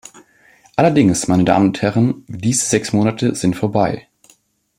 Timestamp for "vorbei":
3.55-4.07